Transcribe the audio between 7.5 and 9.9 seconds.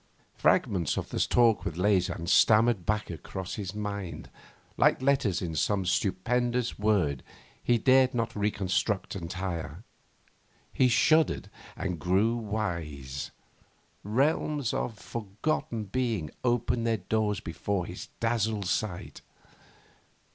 he dared not reconstruct entire.